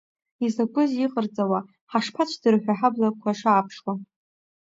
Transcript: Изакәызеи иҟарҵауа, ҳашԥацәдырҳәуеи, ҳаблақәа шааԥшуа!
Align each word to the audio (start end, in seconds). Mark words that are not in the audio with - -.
Изакәызеи 0.45 1.03
иҟарҵауа, 1.05 1.59
ҳашԥацәдырҳәуеи, 1.91 2.77
ҳаблақәа 2.79 3.39
шааԥшуа! 3.39 3.93